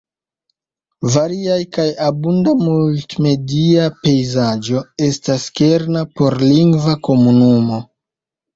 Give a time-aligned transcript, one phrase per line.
[1.15, 7.81] Varia kaj abunda multmedia pejzaĝo estas kerna por lingva komunumo.